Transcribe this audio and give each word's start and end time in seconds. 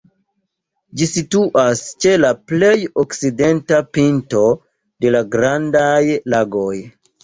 Ĝi 1.01 1.07
situas 1.09 1.83
ĉe 2.07 2.15
la 2.23 2.33
plej 2.53 2.73
okcidenta 3.05 3.85
pinto 4.01 4.45
de 5.03 5.17
la 5.17 5.27
Grandaj 5.39 5.97
Lagoj. 6.39 6.79